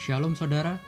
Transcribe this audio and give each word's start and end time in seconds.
Shalom 0.00 0.32
saudara, 0.32 0.80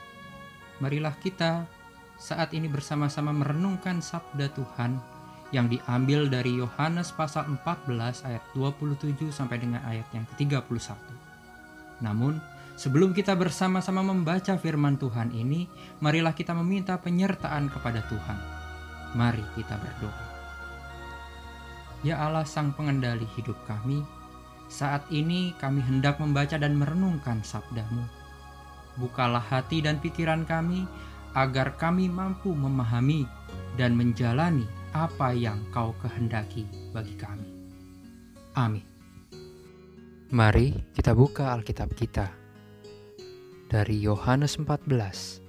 marilah 0.81 1.13
kita 1.21 1.69
saat 2.17 2.57
ini 2.57 2.65
bersama-sama 2.65 3.29
merenungkan 3.29 4.01
sabda 4.01 4.49
Tuhan 4.57 4.97
yang 5.53 5.69
diambil 5.69 6.33
dari 6.33 6.57
Yohanes 6.57 7.13
pasal 7.13 7.45
14 7.61 7.93
ayat 8.25 8.41
27 8.57 9.29
sampai 9.29 9.61
dengan 9.61 9.85
ayat 9.85 10.09
yang 10.17 10.25
ke-31. 10.33 10.97
Namun, 12.01 12.41
sebelum 12.81 13.13
kita 13.13 13.37
bersama-sama 13.37 14.01
membaca 14.01 14.57
firman 14.57 14.97
Tuhan 14.97 15.29
ini, 15.37 15.69
marilah 16.01 16.33
kita 16.33 16.57
meminta 16.57 16.97
penyertaan 16.97 17.69
kepada 17.69 18.01
Tuhan. 18.09 18.39
Mari 19.13 19.45
kita 19.61 19.77
berdoa. 19.77 20.25
Ya 22.01 22.17
Allah 22.17 22.49
Sang 22.49 22.73
Pengendali 22.73 23.29
hidup 23.37 23.61
kami, 23.69 24.01
saat 24.73 25.05
ini 25.13 25.53
kami 25.61 25.85
hendak 25.85 26.17
membaca 26.17 26.57
dan 26.57 26.81
merenungkan 26.81 27.45
sabdamu. 27.45 28.22
Bukalah 29.01 29.43
hati 29.43 29.81
dan 29.81 30.01
pikiran 30.03 30.45
kami 30.45 30.85
agar 31.33 31.77
kami 31.81 32.13
mampu 32.13 32.53
memahami 32.53 33.25
dan 33.81 33.97
menjalani 33.97 34.69
apa 34.93 35.33
yang 35.33 35.57
Kau 35.73 35.97
kehendaki 36.01 36.69
bagi 36.93 37.17
kami. 37.17 37.49
Amin. 38.53 38.85
Mari 40.33 40.93
kita 40.93 41.13
buka 41.17 41.53
Alkitab 41.53 41.93
kita 41.97 42.33
dari 43.69 44.01
Yohanes 44.01 44.61
14 44.61 45.41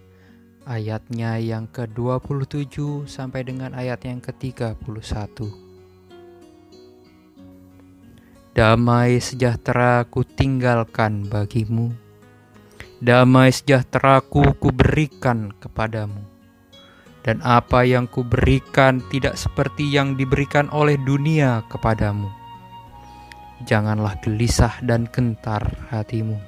ayatnya 0.64 1.40
yang 1.40 1.68
ke-27 1.72 3.08
sampai 3.08 3.44
dengan 3.44 3.76
ayat 3.76 4.04
yang 4.08 4.24
ke-31. 4.24 5.52
Damai 8.54 9.18
sejahtera 9.18 10.06
ku 10.08 10.22
tinggalkan 10.22 11.26
bagimu 11.26 12.03
Damai 13.04 13.52
sejahteraku 13.52 14.56
kuberikan 14.64 15.52
kepadamu. 15.60 16.24
Dan 17.20 17.44
apa 17.44 17.84
yang 17.84 18.08
kuberikan 18.08 19.04
tidak 19.12 19.36
seperti 19.36 19.92
yang 19.92 20.16
diberikan 20.16 20.72
oleh 20.72 20.96
dunia 20.96 21.68
kepadamu. 21.68 22.32
Janganlah 23.68 24.24
gelisah 24.24 24.80
dan 24.88 25.12
gentar 25.12 25.68
hatimu. 25.92 26.40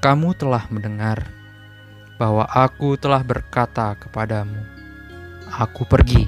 Kamu 0.00 0.32
telah 0.32 0.64
mendengar 0.72 1.28
bahwa 2.16 2.48
aku 2.48 2.96
telah 2.96 3.20
berkata 3.20 4.00
kepadamu, 4.00 4.64
Aku 5.60 5.84
pergi, 5.84 6.24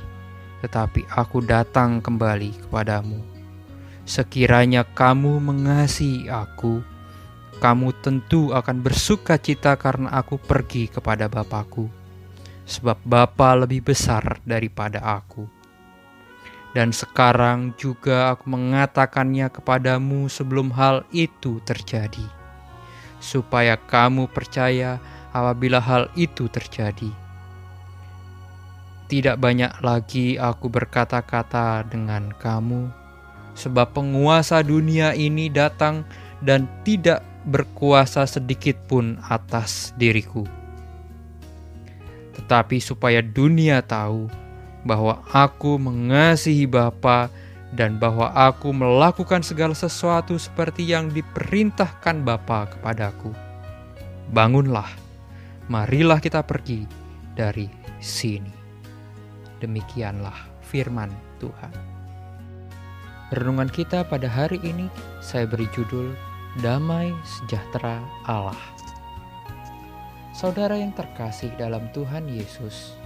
tetapi 0.61 1.09
aku 1.09 1.41
datang 1.41 2.05
kembali 2.05 2.69
kepadamu. 2.69 3.17
Sekiranya 4.05 4.85
kamu 4.85 5.41
mengasihi 5.41 6.29
aku, 6.29 6.96
kamu 7.57 7.97
tentu 8.05 8.53
akan 8.53 8.85
bersuka 8.85 9.41
cita 9.41 9.75
karena 9.81 10.13
aku 10.13 10.37
pergi 10.37 10.93
kepada 10.93 11.27
Bapakku, 11.27 11.89
sebab 12.69 13.01
Bapa 13.03 13.57
lebih 13.57 13.93
besar 13.93 14.41
daripada 14.45 15.01
aku. 15.01 15.49
Dan 16.77 16.93
sekarang 16.93 17.73
juga 17.81 18.37
aku 18.37 18.53
mengatakannya 18.53 19.49
kepadamu 19.49 20.29
sebelum 20.29 20.69
hal 20.77 21.09
itu 21.09 21.57
terjadi, 21.65 22.29
supaya 23.17 23.81
kamu 23.81 24.29
percaya 24.29 25.01
apabila 25.33 25.81
hal 25.81 26.13
itu 26.21 26.53
terjadi. 26.53 27.09
Tidak 29.07 29.41
banyak 29.41 29.81
lagi 29.81 30.37
aku 30.37 30.69
berkata-kata 30.69 31.89
dengan 31.89 32.29
kamu, 32.37 32.93
sebab 33.57 33.97
penguasa 33.97 34.61
dunia 34.61 35.17
ini 35.17 35.49
datang 35.49 36.05
dan 36.45 36.69
tidak 36.85 37.25
berkuasa 37.47 38.27
sedikit 38.27 38.75
pun 38.91 39.17
atas 39.31 39.95
diriku. 39.95 40.43
Tetapi 42.35 42.83
supaya 42.83 43.23
dunia 43.23 43.81
tahu 43.81 44.29
bahwa 44.83 45.23
aku 45.31 45.79
mengasihi 45.79 46.67
Bapa 46.67 47.31
dan 47.75 47.99
bahwa 47.99 48.31
aku 48.35 48.71
melakukan 48.71 49.43
segala 49.43 49.75
sesuatu 49.75 50.39
seperti 50.39 50.87
yang 50.87 51.11
diperintahkan 51.11 52.23
Bapa 52.23 52.71
kepadaku. 52.77 53.31
Bangunlah, 54.31 54.91
marilah 55.71 56.19
kita 56.19 56.43
pergi 56.43 56.87
dari 57.35 57.71
sini. 58.03 58.53
Demikianlah 59.63 60.35
firman 60.67 61.11
Tuhan. 61.39 61.73
Renungan 63.35 63.67
kita 63.67 64.07
pada 64.07 64.31
hari 64.31 64.63
ini 64.63 64.87
saya 65.19 65.51
beri 65.51 65.67
judul 65.75 66.15
damai 66.65 67.13
sejahtera 67.21 68.01
Allah. 68.25 68.57
Saudara 70.33 70.81
yang 70.81 70.97
terkasih 70.97 71.53
dalam 71.61 71.93
Tuhan 71.93 72.33
Yesus, 72.33 72.97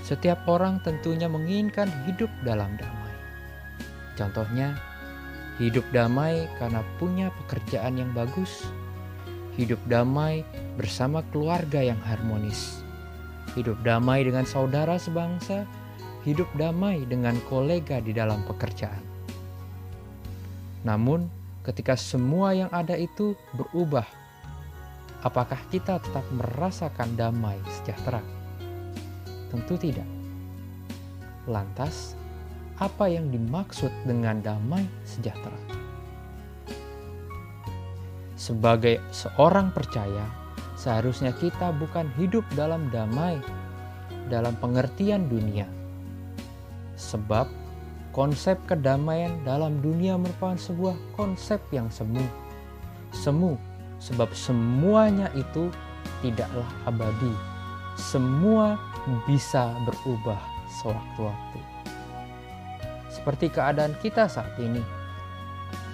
setiap 0.00 0.48
orang 0.48 0.80
tentunya 0.80 1.28
menginginkan 1.28 1.92
hidup 2.08 2.32
dalam 2.40 2.72
damai. 2.80 3.12
Contohnya, 4.16 4.80
hidup 5.60 5.84
damai 5.92 6.48
karena 6.56 6.80
punya 6.96 7.28
pekerjaan 7.44 8.00
yang 8.00 8.08
bagus, 8.16 8.64
hidup 9.60 9.80
damai 9.84 10.40
bersama 10.80 11.20
keluarga 11.36 11.84
yang 11.84 12.00
harmonis, 12.00 12.80
hidup 13.52 13.76
damai 13.84 14.24
dengan 14.24 14.48
saudara 14.48 14.96
sebangsa, 14.96 15.68
hidup 16.24 16.48
damai 16.56 17.04
dengan 17.04 17.36
kolega 17.44 18.00
di 18.00 18.16
dalam 18.16 18.40
pekerjaan. 18.48 19.04
Namun, 20.88 21.35
ketika 21.66 21.98
semua 21.98 22.54
yang 22.54 22.70
ada 22.70 22.94
itu 22.94 23.34
berubah, 23.58 24.06
apakah 25.26 25.58
kita 25.74 25.98
tetap 25.98 26.22
merasakan 26.30 27.18
damai 27.18 27.58
sejahtera? 27.66 28.22
Tentu 29.50 29.74
tidak. 29.74 30.06
Lantas, 31.50 32.14
apa 32.78 33.10
yang 33.10 33.34
dimaksud 33.34 33.90
dengan 34.06 34.38
damai 34.38 34.86
sejahtera? 35.02 35.58
Sebagai 38.38 39.02
seorang 39.10 39.74
percaya, 39.74 40.22
seharusnya 40.78 41.34
kita 41.34 41.74
bukan 41.74 42.06
hidup 42.14 42.46
dalam 42.54 42.86
damai 42.94 43.42
dalam 44.30 44.54
pengertian 44.62 45.26
dunia. 45.26 45.66
Sebab 46.94 47.65
Konsep 48.16 48.56
kedamaian 48.64 49.36
dalam 49.44 49.84
dunia 49.84 50.16
merupakan 50.16 50.56
sebuah 50.56 50.96
konsep 51.20 51.60
yang 51.68 51.92
semu. 51.92 52.24
Semu, 53.12 53.60
sebab 54.00 54.32
semuanya 54.32 55.28
itu 55.36 55.68
tidaklah 56.24 56.64
abadi. 56.88 57.28
Semua 58.00 58.80
bisa 59.28 59.68
berubah 59.84 60.40
sewaktu-waktu. 60.80 61.60
Seperti 63.12 63.52
keadaan 63.52 63.92
kita 64.00 64.32
saat 64.32 64.56
ini. 64.64 64.80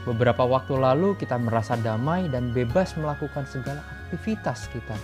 Beberapa 0.07 0.47
waktu 0.47 0.79
lalu 0.79 1.19
kita 1.19 1.35
merasa 1.43 1.75
damai 1.75 2.31
dan 2.31 2.55
bebas 2.55 2.95
melakukan 2.95 3.51
segala 3.51 3.83
aktivitas 3.83 4.71
kita. 4.71 4.95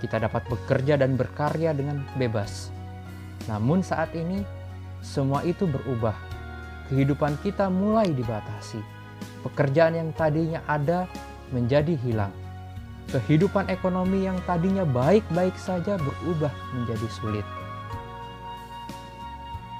Kita 0.00 0.16
dapat 0.16 0.48
bekerja 0.48 0.96
dan 0.96 1.20
berkarya 1.20 1.76
dengan 1.76 2.08
bebas. 2.16 2.72
Namun 3.52 3.84
saat 3.84 4.16
ini 4.16 4.55
semua 5.06 5.46
itu 5.46 5.70
berubah. 5.70 6.18
Kehidupan 6.90 7.38
kita 7.46 7.70
mulai 7.70 8.10
dibatasi. 8.10 8.82
Pekerjaan 9.46 9.94
yang 9.94 10.10
tadinya 10.10 10.58
ada 10.66 11.06
menjadi 11.54 11.94
hilang. 12.02 12.34
Kehidupan 13.14 13.70
ekonomi 13.70 14.26
yang 14.26 14.42
tadinya 14.50 14.82
baik-baik 14.82 15.54
saja 15.54 15.94
berubah 15.94 16.50
menjadi 16.74 17.06
sulit. 17.14 17.46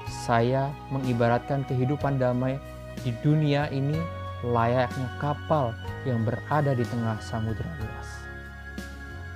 Saya 0.07 0.71
mengibaratkan 0.95 1.67
kehidupan 1.67 2.19
damai 2.19 2.55
di 3.03 3.11
dunia 3.19 3.67
ini 3.67 3.99
layaknya 4.47 5.11
kapal 5.19 5.75
yang 6.07 6.23
berada 6.23 6.71
di 6.71 6.87
tengah 6.87 7.19
samudera 7.19 7.67
luas. 7.83 8.09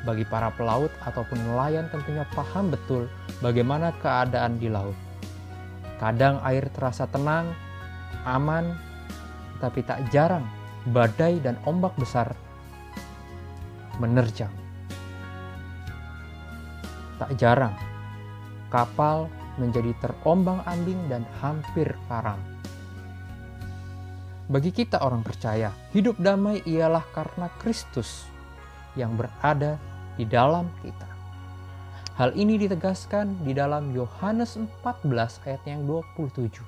Bagi 0.07 0.23
para 0.23 0.49
pelaut 0.55 0.91
ataupun 1.03 1.39
nelayan 1.51 1.91
tentunya 1.91 2.23
paham 2.31 2.71
betul 2.71 3.11
bagaimana 3.43 3.91
keadaan 3.99 4.55
di 4.57 4.71
laut 4.71 4.95
Kadang 6.01 6.41
air 6.41 6.65
terasa 6.73 7.05
tenang, 7.05 7.53
aman, 8.25 8.73
tapi 9.61 9.85
tak 9.85 10.01
jarang 10.09 10.41
badai 10.89 11.37
dan 11.37 11.61
ombak 11.69 11.93
besar 12.01 12.33
menerjang. 14.01 14.49
Tak 17.21 17.37
jarang 17.37 17.77
kapal 18.73 19.29
menjadi 19.61 19.93
terombang-ambing 20.01 21.05
dan 21.05 21.21
hampir 21.37 21.93
karam. 22.09 22.41
Bagi 24.49 24.73
kita 24.73 25.05
orang 25.05 25.21
percaya, 25.21 25.69
hidup 25.93 26.17
damai 26.17 26.65
ialah 26.65 27.05
karena 27.13 27.45
Kristus 27.61 28.25
yang 28.97 29.13
berada 29.13 29.77
di 30.17 30.25
dalam 30.25 30.67
kita. 30.81 31.20
Hal 32.21 32.37
ini 32.37 32.61
ditegaskan 32.61 33.41
di 33.41 33.57
dalam 33.57 33.97
Yohanes 33.97 34.53
14 34.53 35.41
ayat 35.41 35.65
yang 35.65 35.89
27. 35.89 36.61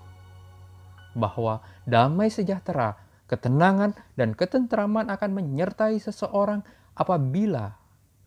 Bahwa 1.13 1.61
damai 1.85 2.33
sejahtera 2.33 2.97
Ketenangan 3.33 3.95
dan 4.13 4.38
ketentraman 4.38 5.07
akan 5.07 5.31
menyertai 5.33 5.95
seseorang 5.97 6.61
apabila 6.94 7.71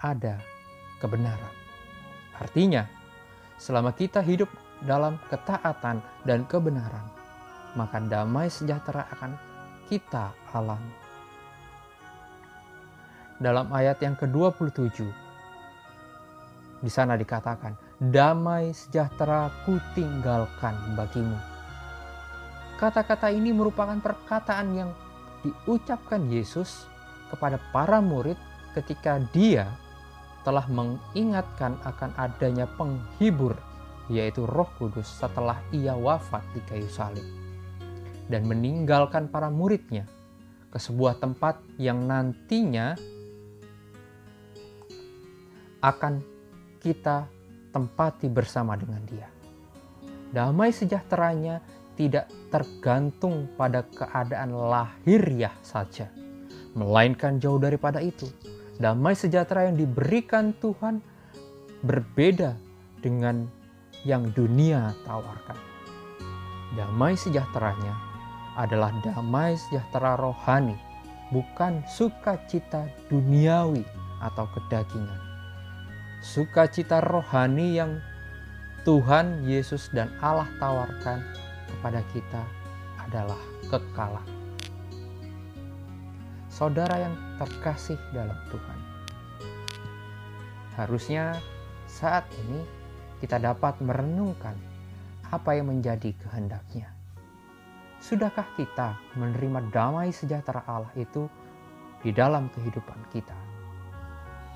ada 0.00 0.40
kebenaran. 0.98 1.54
Artinya, 2.40 2.88
selama 3.60 3.92
kita 3.92 4.24
hidup 4.24 4.48
dalam 4.82 5.20
ketaatan 5.28 6.00
dan 6.24 6.48
kebenaran, 6.48 7.06
maka 7.76 8.00
damai 8.02 8.48
sejahtera 8.48 9.06
akan 9.14 9.36
kita 9.86 10.32
alami. 10.50 10.94
Dalam 13.36 13.68
ayat 13.68 14.00
yang 14.00 14.16
ke-27, 14.16 15.25
di 16.86 16.92
sana 16.94 17.18
dikatakan, 17.18 17.74
damai 17.98 18.70
sejahtera 18.70 19.50
ku 19.66 19.82
tinggalkan 19.98 20.78
bagimu. 20.94 21.34
Kata-kata 22.78 23.34
ini 23.34 23.50
merupakan 23.50 23.98
perkataan 23.98 24.68
yang 24.78 24.90
diucapkan 25.42 26.30
Yesus 26.30 26.86
kepada 27.34 27.58
para 27.74 27.98
murid 27.98 28.38
ketika 28.78 29.18
dia 29.34 29.66
telah 30.46 30.62
mengingatkan 30.70 31.74
akan 31.82 32.14
adanya 32.14 32.70
penghibur 32.78 33.58
yaitu 34.06 34.46
Roh 34.46 34.70
Kudus 34.78 35.10
setelah 35.10 35.58
ia 35.74 35.98
wafat 35.98 36.46
di 36.54 36.62
kayu 36.70 36.86
salib 36.86 37.26
dan 38.30 38.46
meninggalkan 38.46 39.26
para 39.26 39.50
muridnya 39.50 40.06
ke 40.70 40.78
sebuah 40.78 41.18
tempat 41.18 41.58
yang 41.82 42.06
nantinya 42.06 42.94
akan 45.82 46.35
kita 46.86 47.26
tempati 47.74 48.30
bersama 48.30 48.78
dengan 48.78 49.02
Dia. 49.10 49.26
Damai 50.30 50.70
sejahteranya 50.70 51.58
tidak 51.98 52.30
tergantung 52.54 53.50
pada 53.58 53.82
keadaan 53.90 54.54
lahiriah 54.54 55.50
saja, 55.66 56.06
melainkan 56.78 57.42
jauh 57.42 57.58
daripada 57.58 57.98
itu. 57.98 58.30
Damai 58.78 59.18
sejahtera 59.18 59.66
yang 59.66 59.80
diberikan 59.80 60.54
Tuhan 60.62 61.02
berbeda 61.82 62.54
dengan 63.02 63.50
yang 64.06 64.30
dunia 64.30 64.94
tawarkan. 65.02 65.58
Damai 66.78 67.18
sejahteranya 67.18 67.94
adalah 68.54 68.92
damai 69.02 69.56
sejahtera 69.56 70.14
rohani, 70.20 70.76
bukan 71.32 71.80
sukacita 71.88 72.84
duniawi 73.08 73.82
atau 74.20 74.44
kedagingan 74.52 75.25
sukacita 76.24 77.00
rohani 77.04 77.76
yang 77.76 78.00
Tuhan 78.86 79.42
Yesus 79.42 79.90
dan 79.90 80.06
Allah 80.22 80.46
tawarkan 80.62 81.18
kepada 81.66 82.00
kita 82.14 82.42
adalah 83.02 83.40
kekalah. 83.66 84.22
Saudara 86.46 86.96
yang 87.02 87.14
terkasih 87.36 87.98
dalam 88.14 88.38
Tuhan, 88.48 88.78
harusnya 90.78 91.36
saat 91.90 92.24
ini 92.46 92.64
kita 93.20 93.42
dapat 93.42 93.76
merenungkan 93.82 94.56
apa 95.28 95.58
yang 95.58 95.68
menjadi 95.68 96.14
kehendaknya. 96.22 96.88
Sudahkah 97.98 98.46
kita 98.54 98.94
menerima 99.18 99.66
damai 99.74 100.14
sejahtera 100.14 100.62
Allah 100.68 100.94
itu 100.94 101.26
di 102.06 102.14
dalam 102.14 102.46
kehidupan 102.54 103.00
kita? 103.10 103.34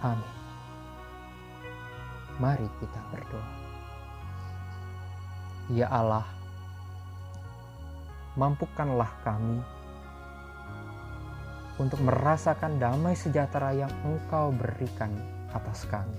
Amin. 0.07 0.40
Mari 2.41 2.65
kita 2.81 3.01
berdoa. 3.13 3.53
Ya 5.77 5.93
Allah, 5.93 6.25
mampukanlah 8.33 9.13
kami 9.21 9.61
untuk 11.77 12.01
merasakan 12.01 12.81
damai 12.81 13.13
sejahtera 13.13 13.77
yang 13.77 13.93
Engkau 14.09 14.57
berikan 14.57 15.13
atas 15.53 15.85
kami. 15.85 16.17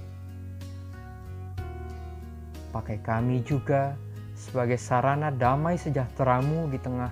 Pakai 2.70 3.02
kami 3.02 3.42
juga 3.42 3.98
sebagai 4.38 4.78
sarana 4.78 5.34
damai 5.34 5.76
sejahteramu 5.76 6.70
di 6.70 6.78
tengah 6.78 7.10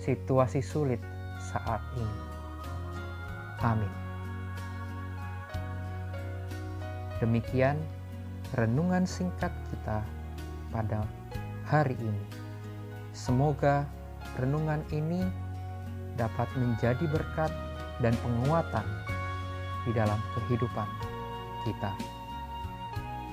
situasi 0.00 0.64
sulit 0.64 0.98
saat 1.38 1.84
ini. 1.94 2.16
Amin. 3.60 3.92
Demikian 7.16 7.80
renungan 8.54 9.02
singkat 9.02 9.50
kita 9.72 10.06
pada 10.70 11.02
hari 11.66 11.98
ini. 11.98 12.24
Semoga 13.10 13.88
renungan 14.38 14.84
ini 14.94 15.24
dapat 16.14 16.46
menjadi 16.54 17.02
berkat 17.10 17.50
dan 17.98 18.14
penguatan 18.22 18.86
di 19.88 19.90
dalam 19.96 20.20
kehidupan 20.36 20.88
kita. 21.64 21.92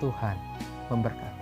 Tuhan 0.01 0.37
memberkati. 0.89 1.32